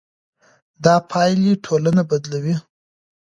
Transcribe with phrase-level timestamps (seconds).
[0.83, 2.55] دا پايلې ټولنه بدلوي.